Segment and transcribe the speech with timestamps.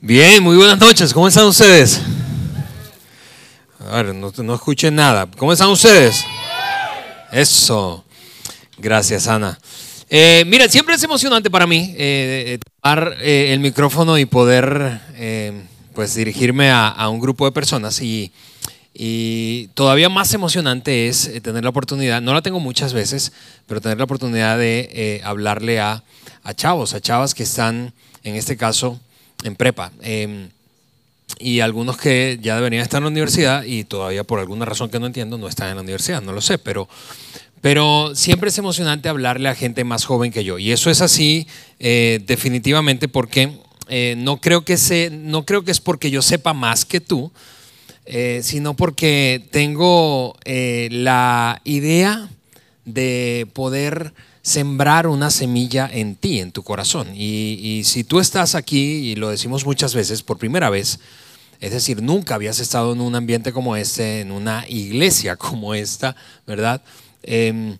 [0.00, 1.12] Bien, muy buenas noches.
[1.12, 2.00] ¿Cómo están ustedes?
[3.90, 5.28] A ver, no, no escuché nada.
[5.36, 6.24] ¿Cómo están ustedes?
[7.32, 8.04] Eso.
[8.76, 9.58] Gracias, Ana.
[10.08, 15.64] Eh, mira, siempre es emocionante para mí eh, tomar eh, el micrófono y poder eh,
[15.94, 18.30] pues dirigirme a, a un grupo de personas y,
[18.94, 23.32] y todavía más emocionante es eh, tener la oportunidad, no la tengo muchas veces,
[23.66, 26.04] pero tener la oportunidad de eh, hablarle a,
[26.44, 27.92] a chavos, a chavas que están,
[28.22, 29.00] en este caso,
[29.44, 29.92] en prepa.
[30.02, 30.48] Eh,
[31.38, 34.98] y algunos que ya deberían estar en la universidad y todavía por alguna razón que
[34.98, 36.88] no entiendo no están en la universidad, no lo sé, pero,
[37.60, 40.58] pero siempre es emocionante hablarle a gente más joven que yo.
[40.58, 41.46] Y eso es así
[41.78, 43.52] eh, definitivamente porque
[43.88, 47.30] eh, no, creo que se, no creo que es porque yo sepa más que tú,
[48.06, 52.28] eh, sino porque tengo la idea
[52.84, 57.08] de poder sembrar una semilla en ti, en tu corazón.
[57.14, 61.00] Y, si tú estás aquí, y lo decimos muchas veces, por primera vez,
[61.60, 66.16] es decir, nunca habías estado en un ambiente como este, en una iglesia como esta,
[66.46, 66.82] ¿verdad?
[67.26, 67.76] Ah,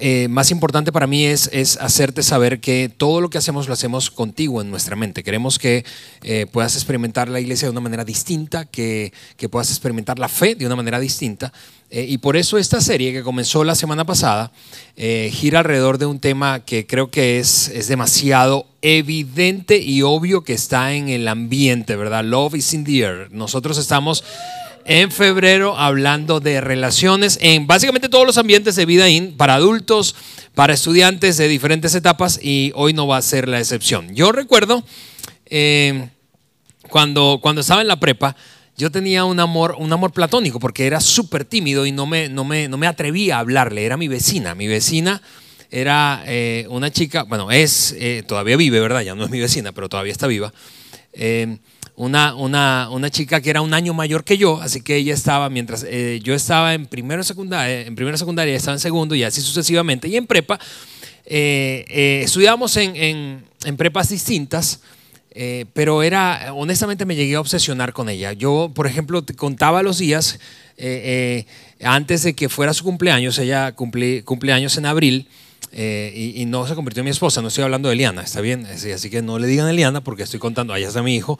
[0.00, 3.74] eh, más importante para mí es, es, hacerte saber que todo lo que hacemos lo
[3.74, 5.22] hacemos contigo en nuestra mente.
[5.22, 5.84] Queremos que
[6.22, 10.54] eh, puedas experimentar la iglesia de una manera distinta, que, que puedas experimentar la fe
[10.54, 11.52] de una manera distinta.
[11.92, 14.52] Eh, y por eso esta serie que comenzó la semana pasada
[14.96, 20.42] eh, gira alrededor de un tema que creo que es, es demasiado evidente y obvio
[20.42, 22.24] que está en el ambiente, ¿verdad?
[22.24, 23.28] Love is in the air.
[23.32, 24.22] Nosotros estamos
[24.84, 30.14] en febrero hablando de relaciones en básicamente todos los ambientes de vida in, para adultos,
[30.54, 34.14] para estudiantes de diferentes etapas y hoy no va a ser la excepción.
[34.14, 34.84] Yo recuerdo
[35.46, 36.08] eh,
[36.88, 38.36] cuando, cuando estaba en la prepa,
[38.76, 42.44] yo tenía un amor, un amor platónico porque era súper tímido y no me, no,
[42.44, 43.84] me, no me atrevía a hablarle.
[43.84, 44.54] Era mi vecina.
[44.54, 45.20] Mi vecina
[45.70, 49.02] era eh, una chica, bueno, es, eh, todavía vive, ¿verdad?
[49.02, 50.52] Ya no es mi vecina, pero todavía está viva.
[51.12, 51.58] Eh,
[52.04, 55.50] una, una, una, chica que era un año mayor que yo, así que ella estaba,
[55.50, 59.40] mientras eh, yo estaba en primero secundaria, en primero secundaria, estaba en segundo y así
[59.40, 60.08] sucesivamente.
[60.08, 60.58] Y en prepa,
[61.26, 64.80] eh, estudiábamos en, en, en prepas distintas.
[65.32, 68.32] Eh, pero era, honestamente me llegué a obsesionar con ella.
[68.32, 70.40] Yo, por ejemplo, contaba los días
[70.76, 71.46] eh,
[71.78, 75.28] eh, antes de que fuera su cumpleaños, ella cumple, cumpleaños en abril.
[75.72, 78.66] Y, y, no se convirtió en mi esposa, no estoy hablando de Eliana, está bien,
[78.66, 81.38] así, que no le digan Eliana porque estoy contando, allá está mi hijo,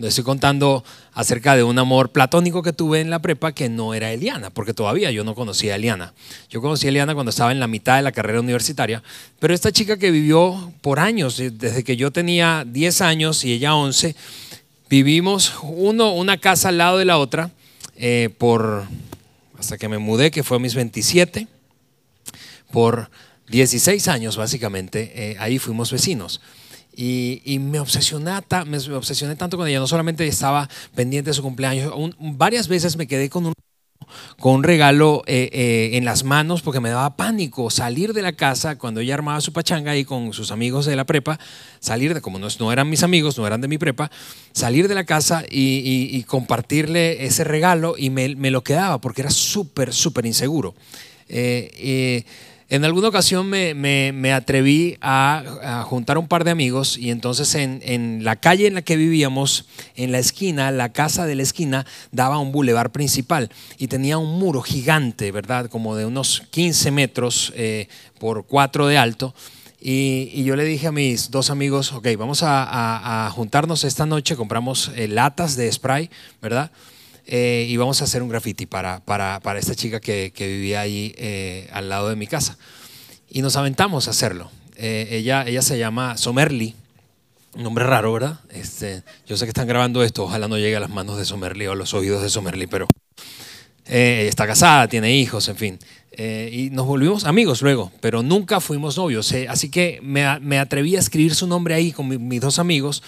[0.00, 0.84] estoy contando
[1.14, 4.72] acerca de un amor platónico que tuve en la prepa que no era Eliana, porque
[4.72, 6.14] todavía yo no conocía a Eliana.
[6.48, 9.02] Yo conocí a Eliana cuando estaba en la mitad de la carrera universitaria,
[9.40, 13.74] pero esta chica que vivió por años, desde que yo tenía 10 años y ella
[13.74, 14.14] 11,
[14.88, 17.50] vivimos uno, una casa al lado de la otra
[17.96, 18.84] eh, por,
[19.58, 21.48] hasta que me mudé, que fue a mis 27,
[22.70, 23.10] por
[23.48, 26.40] 16 años básicamente, eh, ahí fuimos vecinos.
[26.94, 28.32] Y, me, obsesioné,
[28.66, 33.06] me obsesioné tanto con ella, no solamente estaba pendiente de su cumpleaños, varias veces me
[33.06, 33.54] quedé con un,
[34.38, 38.32] con un regalo eh, eh, en las manos porque me daba pánico salir de la
[38.32, 41.38] casa cuando ella armaba su pachanga ahí con sus amigos de la prepa,
[41.80, 44.10] salir de, como no, eran mis amigos, no eran de mi prepa,
[44.52, 49.30] salir de la casa y, compartirle ese regalo y me, me, lo quedaba porque era
[49.30, 50.74] súper, súper inseguro.
[51.28, 52.24] Eh,
[52.72, 57.10] en alguna ocasión me, me, me atreví a, a, juntar un par de amigos y
[57.10, 61.34] entonces en, en, la calle en la que vivíamos, en la esquina, la casa de
[61.34, 65.68] la esquina, daba un bulevar principal y tenía un muro gigante, ¿verdad?
[65.68, 67.88] Como de unos 15 metros eh,
[68.18, 69.34] por 4 de alto.
[69.78, 74.06] Y, yo le dije a mis dos amigos, ok, vamos a, a, a juntarnos esta
[74.06, 76.08] noche, compramos eh, latas de spray,
[76.40, 76.70] ¿verdad?
[77.26, 80.80] Eh, y vamos a hacer un graffiti para, para, para esta chica que, que vivía
[80.80, 82.58] ahí eh, al lado de mi casa.
[83.30, 84.50] Y nos aventamos a hacerlo.
[84.76, 86.74] Eh, ella, ella se llama Somerly,
[87.54, 88.40] nombre raro, ¿verdad?
[88.50, 91.66] Este, yo sé que están grabando esto, ojalá no llegue a las manos de Somerly
[91.66, 92.88] o a los oídos de Somerly, pero
[93.86, 95.78] eh, está casada, tiene hijos, en fin.
[96.14, 99.32] Eh, y nos volvimos amigos luego, pero nunca fuimos novios.
[99.32, 102.58] Eh, así que me, me, atreví a escribir su nombre ahí con mi, mis dos
[102.58, 103.02] amigos.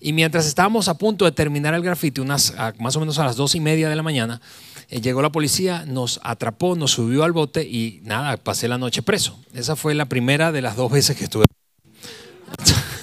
[0.00, 3.36] Y mientras estábamos a punto de terminar el grafiti, unas, más o menos a las
[3.36, 4.40] dos y media de la mañana,
[4.88, 9.02] eh, llegó la policía, nos atrapó, nos subió al bote y nada, pasé la noche
[9.02, 9.38] preso.
[9.52, 11.44] Esa fue la primera de las dos veces que estuve.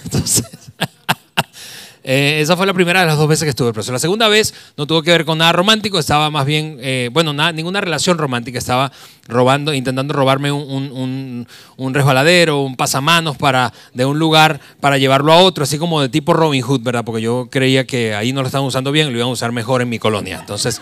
[0.05, 0.45] Entonces,
[2.03, 3.91] eh, esa fue la primera de las dos veces que estuve preso.
[3.91, 7.31] La segunda vez no tuvo que ver con nada romántico, estaba más bien, eh, bueno,
[7.31, 8.91] nada, ninguna relación romántica, estaba
[9.27, 11.47] robando, intentando robarme un, un,
[11.77, 16.09] un, resbaladero, un pasamanos para, de un lugar para llevarlo a otro, así como de
[16.09, 17.05] tipo Robin Hood, ¿verdad?
[17.05, 19.81] Porque yo creía que ahí no lo estaban usando bien, lo iban a usar mejor
[19.81, 20.39] en mi colonia.
[20.39, 20.81] Entonces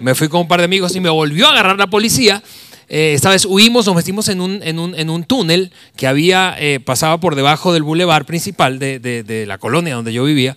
[0.00, 2.42] me fui con un par de amigos y me volvió a agarrar la policía.
[2.88, 6.56] Eh, esta vez huimos, nos metimos en un, en un, en un túnel que había,
[6.58, 10.56] eh, pasaba por debajo del bulevar principal de, de, de, la colonia donde yo vivía.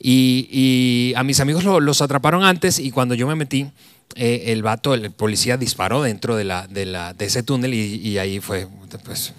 [0.00, 3.66] Y, a mis amigos los atraparon antes y cuando yo me metí,
[4.14, 8.18] eh, el vato, el policía disparó dentro de, la, de, la, de ese túnel y,
[8.18, 8.66] ahí fue,
[9.04, 9.34] pues,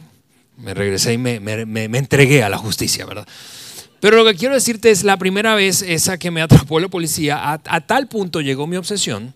[0.57, 3.27] me regresé y me, me, me, entregué a la justicia, ¿verdad?
[3.99, 7.53] Pero lo que quiero decirte es la primera vez esa que me atrapó la policía,
[7.53, 9.33] a, tal punto llegó mi obsesión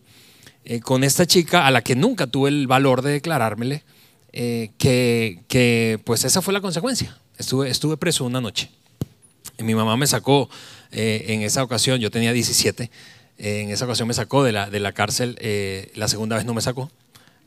[0.65, 3.83] eh, con esta chica a la que nunca tuve el valor de declarármele,
[4.31, 7.17] eh, que, que, pues esa fue la consecuencia.
[7.37, 8.69] Estuve, estuve preso una noche.
[9.57, 10.49] Y mi mamá me sacó
[10.91, 12.89] eh, en esa ocasión, yo tenía 17,
[13.37, 15.37] en esa ocasión me sacó de la, de la cárcel,
[15.95, 16.91] la segunda vez no me sacó,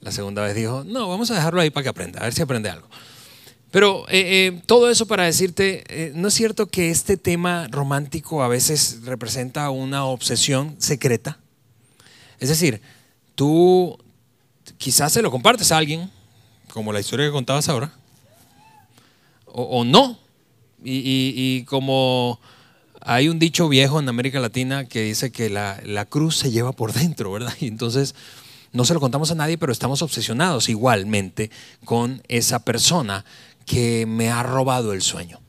[0.01, 2.43] la segunda vez dijo, no, vamos a dejarlo ahí para que aprenda, a ver si
[2.43, 2.89] aprende algo.
[3.71, 8.43] Pero eh, eh, todo eso para decirte, eh, ¿no es cierto que este tema romántico
[8.43, 11.39] a veces representa una obsesión secreta?
[12.39, 12.81] Es decir,
[13.37, 13.97] tú
[14.79, 16.11] quizás se lo compartes a alguien,
[16.73, 17.93] como la historia que contabas ahora,
[19.47, 20.19] o, no.
[20.85, 22.41] Y, como
[23.01, 26.73] hay un dicho viejo en América Latina que dice que la, la cruz se lleva
[26.73, 27.55] por dentro, ¿verdad?
[27.61, 28.15] Y entonces
[28.73, 31.51] no se lo contamos a nadie, pero estamos obsesionados igualmente
[31.85, 33.25] con esa persona
[33.65, 35.41] que me ha robado el sueño.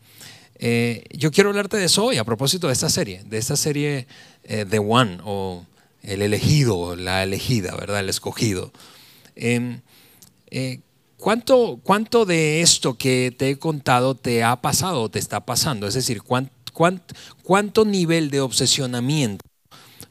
[0.59, 4.07] Eh, yo quiero hablarte de eso hoy a propósito de esta serie, de esta serie
[4.43, 5.65] eh, The One o
[6.03, 7.99] el elegido, la elegida, ¿verdad?
[7.99, 8.71] El escogido.
[9.35, 9.81] Em,
[10.49, 10.79] eh,
[11.17, 15.87] ¿cuánto, ¿Cuánto de esto que te he contado te ha pasado o te está pasando?
[15.87, 19.45] Es decir, cuánto nivel de obsesionamiento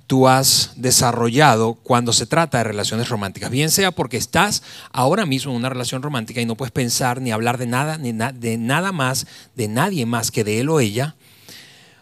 [0.06, 3.50] tú has desarrollado cuando se trata de relaciones románticas.
[3.50, 4.62] Bien sea porque estás
[4.92, 8.58] ahora mismo en una relación romántica y no puedes pensar ni hablar de nada, de
[8.58, 11.16] nada más, de nadie más que de él o ella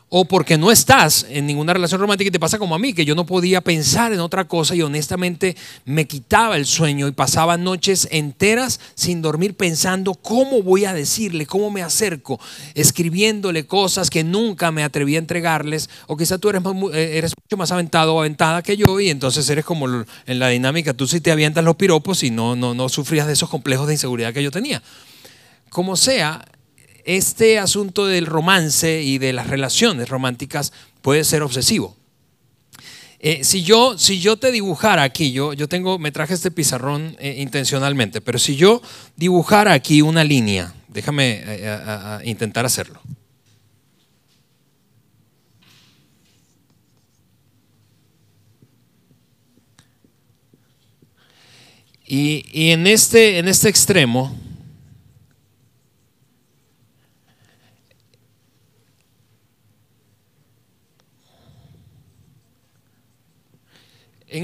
[0.08, 3.04] o porque no estás en ninguna relación romántica y te pasa como a mí, que
[3.04, 7.56] yo no podía pensar en otra cosa y honestamente me quitaba el sueño y pasaba
[7.56, 12.38] noches enteras sin dormir pensando cómo voy a decirle, cómo me acerco,
[12.74, 16.62] escribiéndole cosas que nunca me atreví a entregarles, o quizá tú eres,
[16.92, 20.94] eh, mucho más aventado o aventada que yo y entonces eres como en la dinámica,
[20.94, 23.94] tú sí te avientas los piropos y no, no, no sufrías de esos complejos de
[23.94, 24.82] inseguridad que yo tenía.
[25.70, 26.44] Como sea,
[27.04, 30.72] este asunto del romance y de las relaciones románticas
[31.02, 31.96] puede ser obsesivo.
[33.26, 37.16] Eh, si, yo, si yo te dibujara aquí, yo, yo tengo, me traje este pizarrón
[37.18, 38.82] eh, intencionalmente, pero si yo
[39.16, 43.00] dibujara aquí una línea, déjame eh, intentar hacerlo.
[52.06, 54.36] Y, y en, este, en este extremo,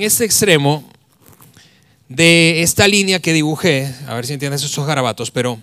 [0.01, 0.83] en este extremo
[2.09, 5.61] de esta línea que dibujé, a ver si entiendes esos garabatos, pero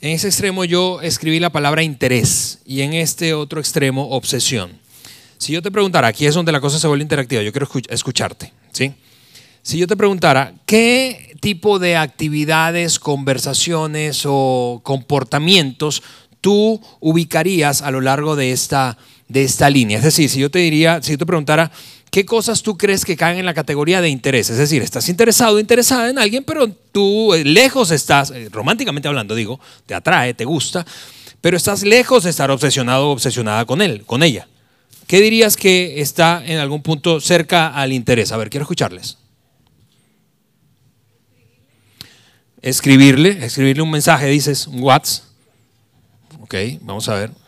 [0.00, 4.72] en ese extremo yo escribí la palabra interés y en este otro extremo obsesión.
[5.36, 8.54] Si yo te preguntara, aquí es donde la cosa se vuelve interactiva, yo quiero escucharte,
[8.72, 8.94] ¿sí?
[9.60, 16.02] Si yo te preguntara, ¿qué tipo de actividades, conversaciones o comportamientos
[16.40, 18.96] tú ubicarías a lo largo de esta,
[19.28, 19.98] de esta línea?
[19.98, 21.70] Es decir, si yo te diría, si yo te preguntara,
[22.14, 24.48] ¿qué cosas tú crees que caen en la categoría de interés?
[24.48, 29.34] Es decir, estás interesado interesada en alguien, pero tú eh, lejos estás, eh, románticamente hablando,
[29.34, 30.86] digo, te atrae, te gusta,
[31.40, 34.46] pero estás lejos de estar obsesionado o obsesionada con él, con ella.
[35.08, 38.30] ¿Qué dirías que está en algún punto cerca al interés?
[38.30, 39.18] A ver, quiero escucharles.
[42.62, 45.24] Escribirle, escribirle un mensaje, dices, WhatsApp.
[46.42, 47.43] Ok, vamos a ver.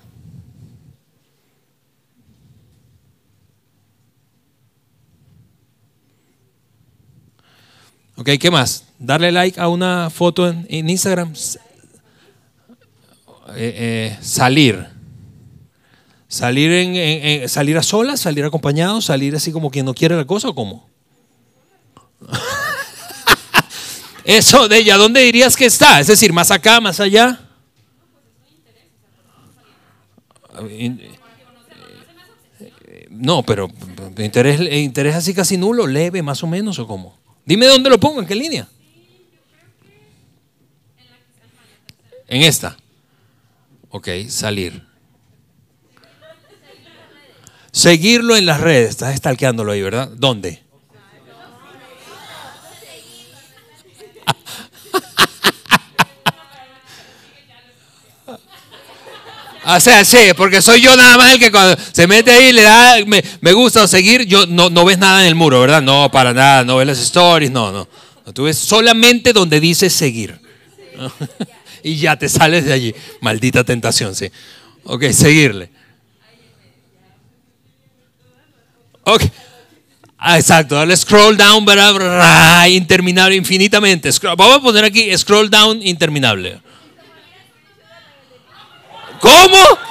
[8.19, 8.85] Ok, ¿qué más?
[8.99, 11.35] Darle like a una foto en, Instagram.
[13.55, 14.87] Eh, eh, salir.
[16.27, 20.49] Salir, en, salir a solas, salir acompañado, salir así como quien no quiere la cosa
[20.49, 20.89] o cómo.
[24.25, 26.01] Eso de ella, ¿dónde dirías que está?
[26.01, 27.39] Es decir, más acá, más allá.
[33.11, 33.71] No, pero
[34.17, 37.26] interés, interés así casi nulo, leve, más o menos, o cómo.
[37.47, 38.69] Dime dónde lo pongo, en qué línea.
[42.27, 42.77] En esta.
[43.89, 44.85] Ok, salir.
[47.71, 48.91] Seguirlo en las redes.
[48.91, 50.11] Estás stalkeándolo ahí, ¿verdad?
[50.17, 50.67] ¿Dónde?
[59.69, 62.63] O sea, sí, porque soy yo nada más el que cuando se mete ahí le
[62.63, 65.83] da me, gusta seguir, yo no, no, ves nada en el muro, ¿verdad?
[65.83, 67.89] No, para nada, no ves las stories, no, no.
[68.33, 70.39] Tú ves solamente donde dice seguir.
[71.83, 72.95] y ya te sales de allí.
[73.21, 74.31] Maldita tentación, sí.
[74.85, 75.71] Ok, seguirle.
[79.03, 79.23] Ok.
[80.19, 81.67] Ah, exacto, dale scroll down,
[82.69, 84.11] interminable, infinitamente.
[84.37, 86.61] vamos a poner aquí scroll down interminable.
[89.21, 89.87] ¿Cómo?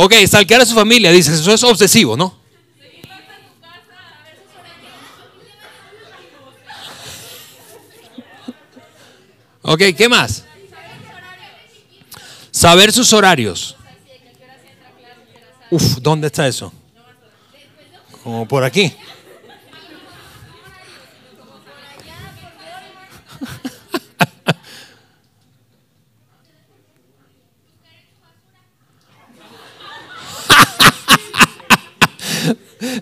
[0.00, 2.38] Ok, salquear a su familia, dices, eso es obsesivo, ¿no?
[9.62, 10.47] Ok, ¿qué más?
[12.58, 13.76] Saber sus horarios.
[15.70, 16.72] Uf, ¿dónde está eso?
[18.24, 18.90] Como por aquí.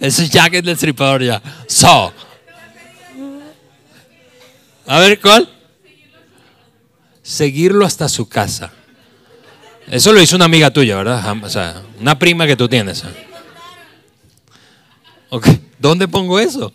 [0.02, 1.40] Ese es Jack del tripador ya.
[1.66, 2.12] So.
[4.86, 5.48] A ver, ¿cuál?
[7.22, 8.70] Seguirlo hasta su casa.
[9.88, 11.36] Eso lo hizo una amiga tuya, ¿verdad?
[11.42, 13.04] O sea, una prima que tú tienes.
[15.78, 16.72] ¿dónde pongo eso?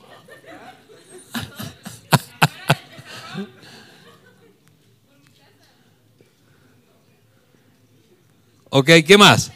[8.70, 9.52] ok, ¿qué más?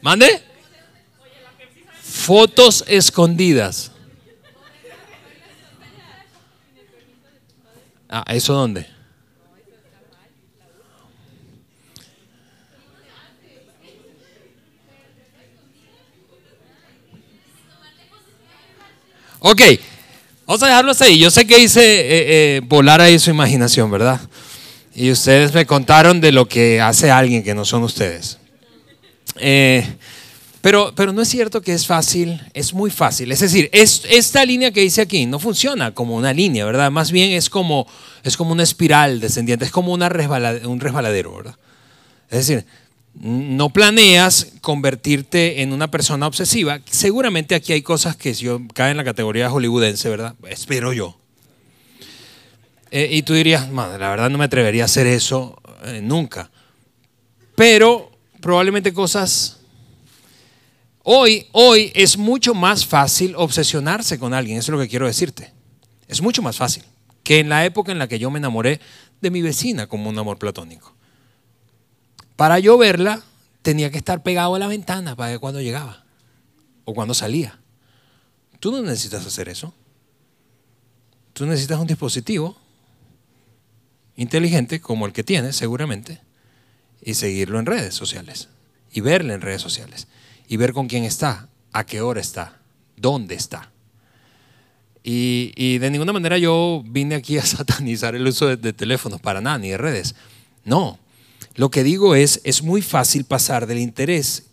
[0.00, 0.42] ¿Mande?
[2.00, 3.90] Fotos escondidas.
[8.08, 8.91] Ah, ¿eso dónde?
[19.44, 19.60] Ok,
[20.46, 21.18] vamos a dejarlo ahí.
[21.18, 22.04] Yo sé que hice eh,
[22.56, 24.20] eh, volar ahí su imaginación, ¿verdad?
[24.94, 28.38] Y ustedes me contaron de lo que hace alguien que no son ustedes.
[29.40, 29.84] Eh,
[30.60, 33.32] pero, pero no es cierto que es fácil, es muy fácil.
[33.32, 36.92] Es decir, esta línea que dice aquí no funciona como una línea, ¿verdad?
[36.92, 37.88] Más bien es como,
[38.22, 41.56] es como una espiral descendiente, es como una un resbaladero, ¿verdad?
[42.30, 42.64] Es decir,
[43.14, 46.80] no planeas convertirte en una persona obsesiva.
[46.90, 50.34] Seguramente aquí hay cosas que yo caen en la categoría hollywoodense, ¿verdad?
[50.48, 51.18] Espero yo.
[52.90, 56.50] Eh, y tú dirías, la verdad no me atrevería a hacer eso eh, nunca.
[57.54, 59.58] Pero probablemente cosas
[61.04, 65.52] Hoy, hoy es mucho más fácil obsesionarse con alguien, eso es lo que quiero decirte.
[66.06, 66.84] Es mucho más fácil
[67.24, 68.80] que en la época en la que yo me enamoré
[69.20, 70.94] de mi vecina como un amor platónico.
[72.36, 73.22] Para yo verla
[73.62, 76.04] tenía que estar pegado a la ventana para ver cuando llegaba
[76.84, 77.58] o cuando salía.
[78.60, 79.74] Tú no necesitas hacer eso.
[81.32, 82.56] Tú necesitas un dispositivo
[84.16, 86.20] inteligente como el que tienes seguramente
[87.02, 88.48] y seguirlo en redes sociales
[88.92, 90.06] y verle en redes sociales
[90.46, 92.60] y ver con quién está, a qué hora está,
[92.96, 93.70] dónde está.
[95.04, 99.58] Y, de ninguna manera yo vine aquí a satanizar el uso de, teléfonos, para nada,
[99.58, 100.14] ni de redes.
[100.64, 100.98] No,
[101.54, 104.46] lo que digo es, es muy fácil pasar del interés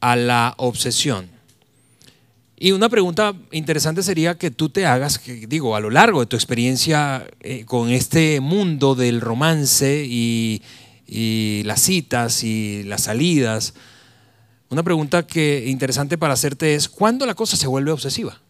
[0.00, 1.30] a la obsesión.
[2.56, 6.36] Y una pregunta interesante sería que tú te hagas, digo, a lo largo de tu
[6.36, 10.62] experiencia eh, con este mundo del romance y,
[11.06, 13.74] y las citas y las salidas,
[14.70, 18.40] una pregunta que interesante para hacerte es, ¿cuándo la cosa se vuelve obsesiva?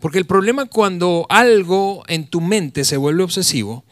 [0.00, 3.84] Porque el problema cuando algo en tu mente se vuelve obsesivo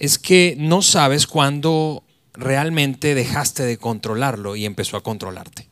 [0.00, 2.02] es que no sabes cuándo
[2.32, 5.68] realmente dejaste de controlarlo y empezó a controlarte.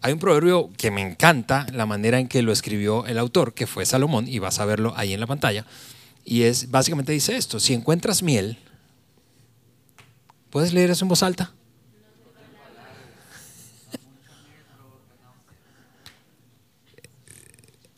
[0.00, 3.66] Hay un proverbio que me encanta la manera en que lo escribió el autor, que
[3.66, 5.66] fue Salomón, y vas a verlo ahí en la pantalla,
[6.24, 8.56] y es básicamente dice esto, si encuentras miel,
[10.50, 11.52] ¿puedes leer eso en voz alta?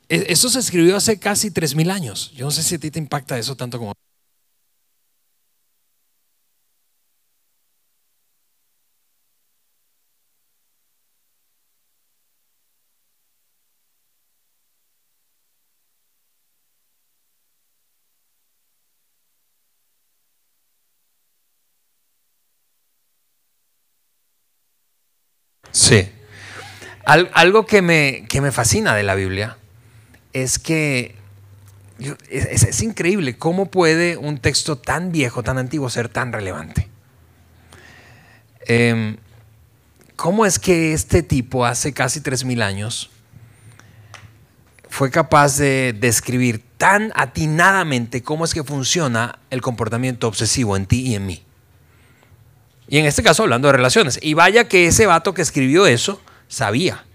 [0.08, 2.32] E, eso se escribió hace casi 3.000 años.
[2.34, 3.92] Yo no sé si a ti te impacta eso tanto como...
[25.72, 26.08] Sí.
[27.04, 29.56] Algo que me, que me fascina de la Biblia
[30.32, 31.16] es que
[32.30, 36.88] es, increíble cómo puede un texto tan viejo, tan antiguo, ser tan relevante.
[38.66, 39.16] Em,
[40.16, 43.10] ¿Cómo es que este tipo hace casi 3.000 años
[44.88, 51.00] fue capaz de describir tan atinadamente cómo es que funciona el comportamiento obsesivo en ti
[51.08, 51.42] y en mí?
[52.88, 54.18] Y en este caso hablando de relaciones.
[54.20, 57.06] Y vaya que ese vato que escribió eso sabía.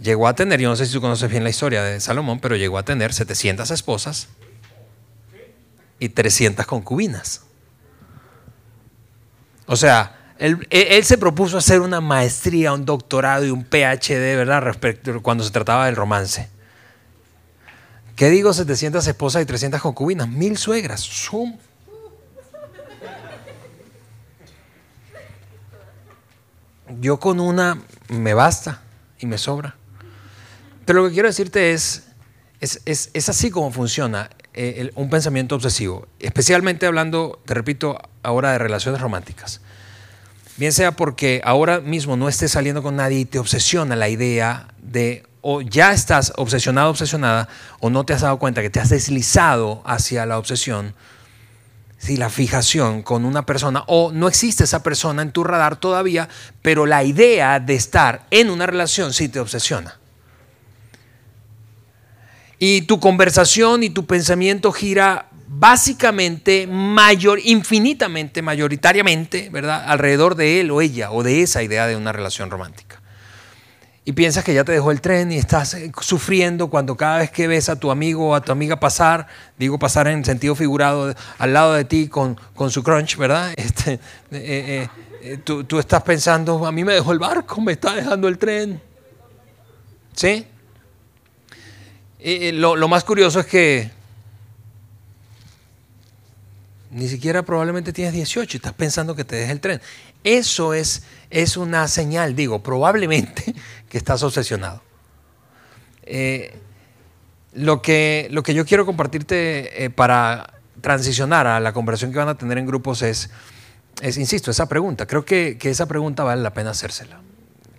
[0.00, 2.56] Llegó a tener, yo no sé si tú conoces bien la historia de Salomón, pero
[2.56, 4.28] llegó a tener 700 esposas
[5.98, 7.42] y 300 concubinas.
[9.66, 10.66] O sea, él,
[11.02, 14.62] se propuso hacer una maestría, un doctorado y un PhD, ¿verdad?
[14.62, 16.48] Respecto cuando se trataba del romance.
[18.14, 20.28] ¿Qué digo 700 esposas y 300 concubinas?
[20.28, 21.00] Mil suegras.
[27.00, 28.82] Yo con una me basta
[29.18, 29.76] y me sobra.
[30.84, 32.04] Pero lo que quiero decirte es,
[32.60, 39.00] es, así como funciona eh, un pensamiento obsesivo, especialmente hablando, te repito, ahora de relaciones
[39.00, 39.60] románticas.
[40.56, 44.68] Bien sea porque ahora mismo no estés saliendo con nadie y te obsesiona la idea
[44.82, 47.48] de o ya estás obsesionado, obsesionada,
[47.80, 50.94] o no te has dado cuenta que te has deslizado hacia la obsesión,
[51.98, 56.28] si la fijación con una persona, o no existe esa persona en tu radar todavía,
[56.62, 59.98] pero la idea de estar en una relación sí te obsesiona.
[62.60, 69.84] Y tu conversación y tu pensamiento gira básicamente, mayor, infinitamente, mayoritariamente, ¿verdad?
[69.86, 72.97] Alrededor de él o ella o de esa idea de una relación romántica.
[74.08, 77.30] Y piensas que ya te dejó el tren y estás eh, sufriendo cuando cada vez
[77.30, 79.26] que ves a tu amigo o a tu amiga pasar,
[79.58, 83.52] digo pasar en sentido figurado, al lado de ti con, con su crunch, ¿verdad?
[83.58, 84.00] Este,
[84.30, 84.88] eh,
[85.20, 88.38] eh, tú, tú estás pensando, a mí me dejó el barco, me está dejando el
[88.38, 88.80] tren.
[90.14, 90.46] ¿Sí?
[92.54, 93.90] lo, lo, más curioso es que
[96.90, 99.82] ni siquiera probablemente tienes 18 y estás pensando que te deje el tren.
[100.24, 103.54] Eso es, es una señal, digo, probablemente
[103.88, 104.82] que estás obsesionado.
[106.02, 106.58] Eh,
[107.52, 112.28] lo, que, lo que yo quiero compartirte eh, para transicionar a la conversación que van
[112.28, 113.30] a tener en grupos es,
[114.00, 115.06] es insisto, esa pregunta.
[115.06, 117.20] Creo que, que esa pregunta vale la pena hacérsela.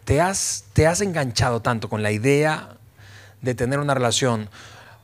[0.06, 2.78] ¿Te has, ¿Te has enganchado tanto con la idea
[3.42, 4.50] de tener una relación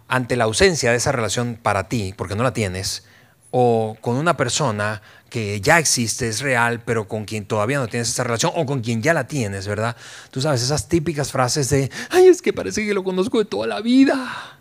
[0.08, 3.06] ante la ausencia de esa relación para ti, porque no la tienes,
[3.52, 5.02] o con una persona
[5.36, 8.80] que ya existe, es real, pero con quien todavía no tienes esa relación o con
[8.80, 9.94] quien ya la tienes, ¿verdad?
[10.32, 13.68] Tú sabes, esas típicas frases de, ay, es que parece que lo conozco de toda
[13.68, 14.58] la vida.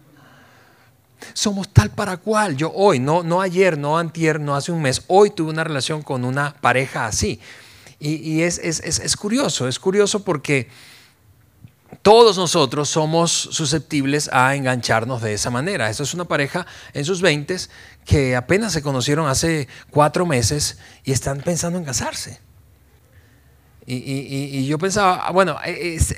[1.33, 2.57] Somos tal para cual.
[2.57, 6.03] Yo hoy, no, no ayer, no antier, no hace un mes, hoy tuve una relación
[6.03, 7.39] con una pareja así.
[8.01, 10.69] Y, es, es, es curioso, es curioso porque
[12.05, 15.89] todos nosotros somos susceptibles a engancharnos de esa manera.
[15.89, 17.57] Esa es una pareja en sus 20
[18.05, 22.41] que apenas se conocieron hace cuatro meses y están pensando en casarse.
[23.87, 25.57] Y, yo pensaba, bueno,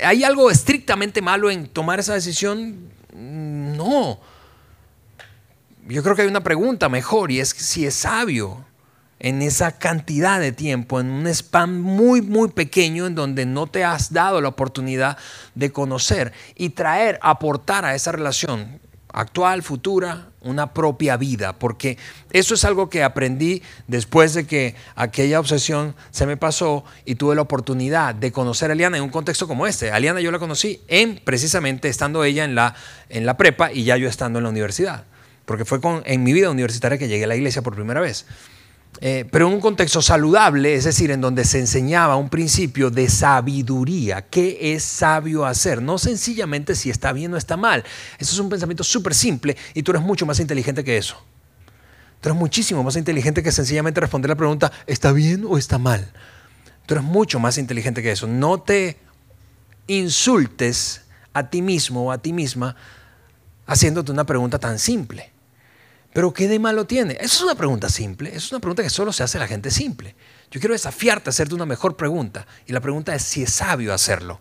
[0.03, 2.90] ¿hay algo estrictamente malo en tomar esa decisión?
[3.14, 4.18] No.
[5.87, 8.64] Yo creo que hay una pregunta mejor y es si es sabio
[9.18, 13.85] en esa cantidad de tiempo, en un spam muy, muy pequeño en donde no te
[13.85, 15.16] has dado la oportunidad
[15.55, 18.81] de conocer y traer, aportar a esa relación
[19.16, 21.96] actual, futura, una propia vida, porque
[22.33, 27.35] eso es algo que aprendí después de que aquella obsesión se me pasó y tuve
[27.35, 29.90] la oportunidad de conocer a Aliana en un contexto como este.
[29.90, 32.74] Aliana yo la conocí en precisamente estando ella en la,
[33.09, 35.05] en la prepa y ya yo estando en la universidad,
[35.46, 38.26] porque fue con, en mi vida universitaria que llegué a la iglesia por primera vez.
[39.01, 43.09] Eh, pero en un contexto saludable, es decir, en donde se enseñaba un principio de
[43.11, 44.23] sabiduría.
[44.23, 45.83] ¿Qué es sabio hacer?
[45.83, 47.85] No sencillamente si está bien o está mal.
[48.19, 51.23] Eso es un pensamiento súper simple y tú eres mucho más inteligente que eso.
[52.21, 56.11] Tú eres muchísimo más inteligente que sencillamente responder la pregunta, ¿está bien o está mal?
[56.87, 58.27] Tú eres mucho más inteligente que eso.
[58.27, 58.97] No te
[59.87, 61.03] insultes
[61.35, 62.77] a ti mismo o a ti misma
[63.67, 65.36] haciéndote una pregunta tan simple.
[66.16, 67.18] Pero ¿qué de malo tiene?
[67.20, 70.14] Eso es una pregunta simple, es una pregunta que solo se hace la gente simple.
[70.50, 73.92] Yo quiero desafiarte a hacerte una mejor pregunta y la pregunta es si es sabio
[73.92, 74.40] hacerlo.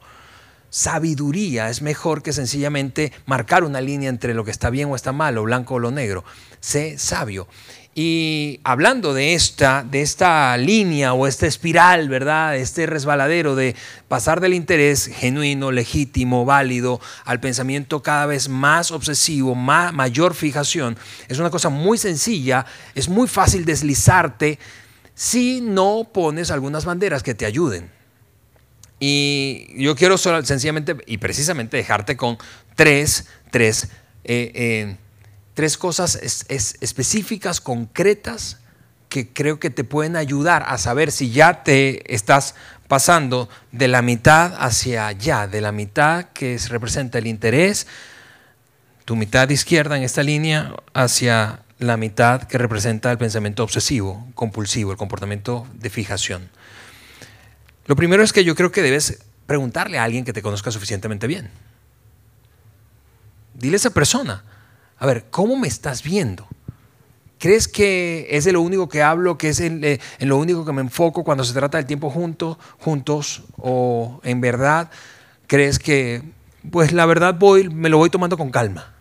[0.70, 5.12] Sabiduría es mejor que sencillamente marcar una línea entre lo que está bien o está
[5.12, 6.24] mal, o blanco o lo negro.
[6.62, 7.46] Sé sabio.
[7.98, 12.58] Y hablando de esta, de esta línea o esta espiral, ¿verdad?
[12.58, 13.74] Este resbaladero de
[14.10, 20.98] pasar del interés genuino, legítimo, válido, al pensamiento cada vez más obsesivo, mayor fijación,
[21.30, 24.60] es una cosa muy sencilla, es muy fácil deslizarte
[25.14, 27.90] si no pones algunas banderas que te ayuden.
[29.00, 32.38] Y yo quiero sencillamente y precisamente dejarte con
[32.76, 33.86] tres, tres
[34.26, 34.98] eh, eh,
[35.56, 36.16] tres cosas
[36.50, 38.60] específicas, concretas,
[39.10, 42.54] que creo que te pueden ayudar a saber si ya te estás
[42.88, 47.88] pasando de la mitad hacia allá, de la mitad que representa el interés,
[49.06, 54.92] tu mitad izquierda en esta línea, hacia la mitad que representa el pensamiento obsesivo, compulsivo,
[54.92, 56.50] el comportamiento de fijación.
[57.86, 61.28] Lo primero es que yo creo que debes preguntarle a alguien que te conozca suficientemente
[61.28, 61.50] bien.
[63.54, 64.44] Dile a esa persona,
[64.98, 66.48] a ver, ¿cómo me estás viendo?
[67.38, 70.66] ¿Crees que es de lo único que hablo, que es en, eh, en lo único
[70.66, 73.44] que me enfoco cuando se trata del tiempo junto, juntos?
[73.58, 74.90] ¿O en verdad
[75.48, 76.24] crees que,
[76.72, 78.94] pues la verdad voy, me lo voy tomando con calma?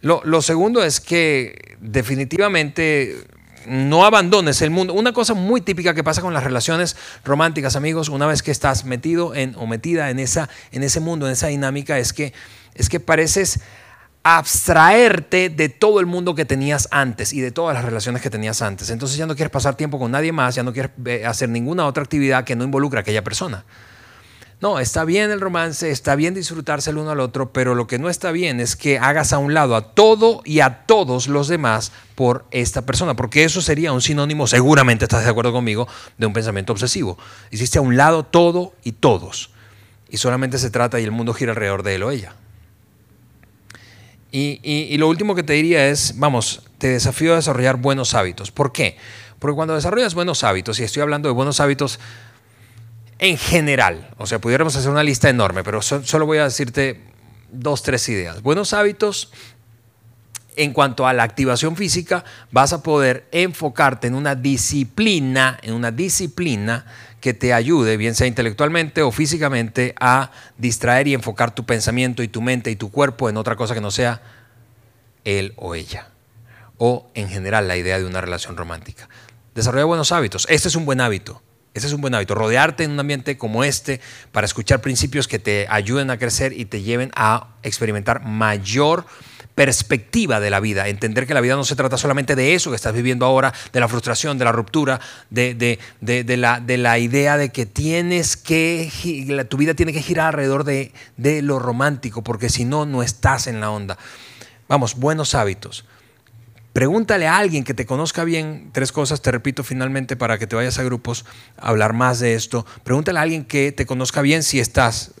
[0.00, 3.24] Lo, lo segundo es que definitivamente
[3.66, 4.92] no abandones el mundo.
[4.92, 8.84] Una cosa muy típica que pasa con las relaciones románticas, amigos, una vez que estás
[8.84, 12.32] metido en, o metida en, esa, en ese mundo, en esa dinámica, es que,
[12.74, 13.60] es que pareces
[14.24, 18.62] abstraerte de todo el mundo que tenías antes y de todas las relaciones que tenías
[18.62, 18.88] antes.
[18.88, 21.86] Entonces ya no quieres pasar tiempo con nadie más, ya no quieres eh, hacer ninguna
[21.86, 23.64] otra actividad que no involucre a aquella persona.
[24.62, 27.98] No, está bien el romance, está bien disfrutarse el uno al otro, pero lo que
[27.98, 31.48] no está bien es que hagas a un lado a todo y a todos los
[31.48, 36.24] demás por esta persona, porque eso sería un sinónimo, seguramente estás de acuerdo conmigo, de
[36.24, 37.18] un pensamiento obsesivo.
[37.50, 39.50] Hiciste a un lado todo y todos,
[40.08, 42.34] y solamente se trata y el mundo gira alrededor de él o ella.
[44.36, 48.50] Y, lo último que te diría es, vamos, te desafío a desarrollar buenos hábitos.
[48.50, 48.96] ¿Por qué?
[49.38, 52.00] Porque cuando desarrollas buenos hábitos, y estoy hablando de buenos hábitos,
[53.20, 54.10] en general.
[54.18, 57.00] O sea, pudiéramos hacer una lista enorme, pero solo voy a decirte
[57.52, 58.42] dos, tres ideas.
[58.42, 59.30] Buenos hábitos.
[60.56, 65.92] En cuanto a la activación física, vas a poder enfocarte en una disciplina, en una
[65.92, 66.86] disciplina
[67.24, 72.28] que te ayude, bien sea intelectualmente o físicamente, a distraer y enfocar tu pensamiento y
[72.28, 74.20] tu mente y tu cuerpo en otra cosa que no sea
[75.24, 76.10] él o ella.
[76.76, 79.08] O en general la idea de una relación romántica.
[79.54, 80.46] Desarrolla buenos hábitos.
[80.50, 81.40] Este es un buen hábito.
[81.72, 85.38] Ese es un buen hábito, rodearte en un ambiente como este para escuchar principios que
[85.38, 89.06] te ayuden a crecer y te lleven a experimentar mayor
[89.54, 92.76] perspectiva de la vida, entender que la vida no se trata solamente de eso que
[92.76, 97.36] estás viviendo ahora, de la frustración, de la ruptura, de, de, la, de la, idea
[97.36, 98.90] de que tienes que,
[99.48, 103.46] tu vida tiene que girar alrededor de, de lo romántico, porque si no, no estás
[103.46, 103.96] en la onda.
[104.68, 105.84] Vamos, buenos hábitos.
[106.72, 110.56] Pregúntale a alguien que te conozca bien, tres cosas, te repito finalmente para que te
[110.56, 111.24] vayas a grupos
[111.56, 112.66] a hablar más de esto.
[112.82, 115.12] Pregúntale a alguien que te conozca bien si estás,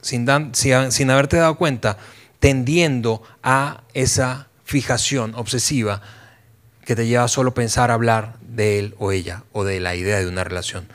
[0.00, 1.98] sin, sin haberte dado cuenta,
[2.42, 6.02] tendiendo a esa fijación obsesiva
[6.84, 10.18] que te lleva a solo pensar hablar de él o ella o de la idea
[10.18, 10.88] de una relación.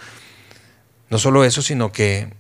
[1.10, 2.34] No solo eso, sino que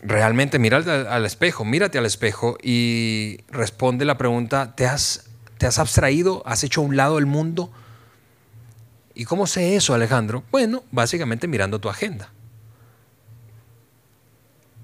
[0.00, 5.78] realmente mira al espejo, mírate al espejo y responde la pregunta, ¿te has ¿Te has
[5.80, 6.42] abstraído?
[6.46, 7.70] ¿Has hecho a un lado el mundo?
[9.14, 10.44] ¿Y cómo sé eso, Alejandro?
[10.52, 12.30] Bueno, básicamente mirando tu agenda.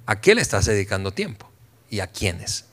[0.07, 1.49] ¿A qué le estás dedicando tiempo?
[1.89, 2.67] ¿Y a quiénes?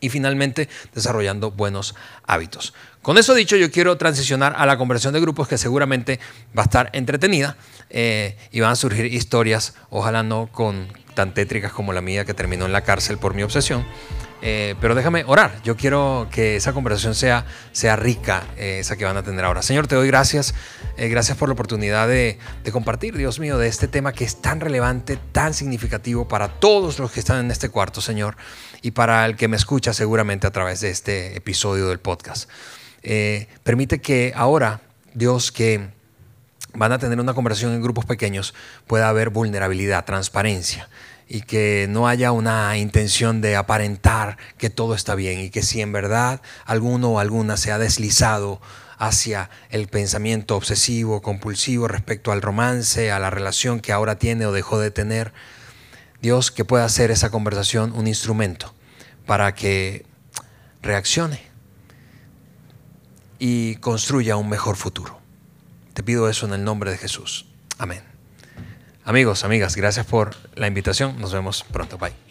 [0.00, 1.94] Y finalmente, desarrollando buenos
[2.26, 2.74] hábitos.
[3.02, 6.20] Con eso dicho, yo quiero transicionar a la conversión de grupos que seguramente
[6.56, 7.56] va a estar entretenida
[7.90, 12.34] eh, y van a surgir historias, ojalá no con tan tétricas como la mía que
[12.34, 13.84] terminó en la cárcel por mi obsesión,
[14.40, 15.60] eh, pero déjame orar.
[15.64, 19.62] Yo quiero que esa conversación sea, sea rica, eh, esa que van a tener ahora.
[19.62, 20.54] Señor, te doy gracias.
[20.96, 24.40] Eh, gracias por la oportunidad de, de, compartir, Dios mío, de este tema que es
[24.40, 28.36] tan relevante, tan significativo para todos los que están en este cuarto, Señor,
[28.82, 32.48] y para el que me escucha seguramente a través de este episodio del podcast.
[33.62, 34.80] permite que ahora,
[35.14, 35.88] Dios, que
[36.74, 38.54] van a tener una conversación en grupos pequeños,
[38.86, 40.88] pueda haber vulnerabilidad, transparencia
[41.28, 45.82] y que no haya una intención de aparentar que todo está bien y que si
[45.82, 48.60] en verdad alguno o alguna se ha deslizado
[48.96, 54.52] hacia el pensamiento obsesivo, compulsivo respecto al romance, a la relación que ahora tiene o
[54.52, 55.32] dejó de tener,
[56.20, 58.74] Dios que pueda hacer esa conversación un instrumento
[59.26, 60.04] para que
[60.82, 61.40] reaccione
[63.38, 65.20] y construya un mejor futuro.
[65.94, 67.46] Te pido eso en el nombre de Jesús.
[67.78, 68.02] Amén.
[69.04, 71.18] Amigos, amigas, gracias por la invitación.
[71.20, 71.98] Nos vemos pronto.
[71.98, 72.27] Bye.